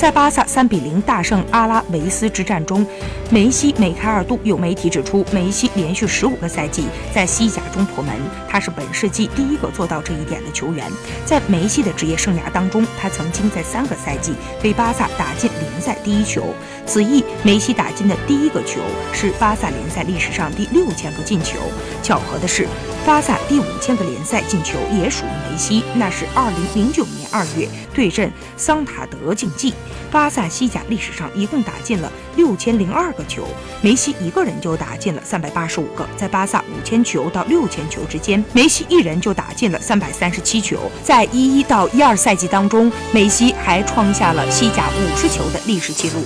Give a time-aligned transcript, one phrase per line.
[0.00, 2.86] 在巴萨三比零大胜阿拉维斯之战中，
[3.28, 4.40] 梅西梅开二度。
[4.44, 8.14] 有媒体指出，梅西连续十五个赛季在西甲中破门，
[8.48, 10.90] 他是本世纪第一个做到这一点的球员。
[11.26, 14.32] 在梅西的职业生涯当中，他曾经在三个赛季
[14.64, 16.46] 为巴萨打进联赛第一球。
[16.86, 18.80] 此役梅西打进的第一个球
[19.12, 21.58] 是巴萨联赛历史上第六千个进球。
[22.02, 22.66] 巧合的是，
[23.06, 29.74] 巴萨第五千个联赛进球也属于梅西，那是二零零九年二月对阵桑塔德竞技。
[30.10, 33.46] 巴萨西甲历史上一共打进了六千零二个球，
[33.80, 36.06] 梅西一个人就打进了三百八十五个。
[36.16, 40.78] 在巴萨五千球到六千球之间，梅西一人就打进了三百三十七球。
[41.02, 46.22] 在一一到一二赛季当中，梅西还创下了西甲五十球的历史记录。